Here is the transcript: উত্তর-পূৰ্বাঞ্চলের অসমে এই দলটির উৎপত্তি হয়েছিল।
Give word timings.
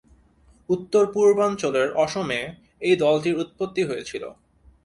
উত্তর-পূৰ্বাঞ্চলের 0.69 1.87
অসমে 1.95 2.41
এই 2.81 2.95
দলটির 2.95 3.35
উৎপত্তি 3.35 3.81
হয়েছিল। 3.83 4.23